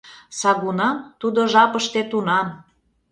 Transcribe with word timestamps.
Сагунам— 0.39 0.97
тудо 1.21 1.39
жапыште, 1.53 2.01
тунам. 2.11 2.47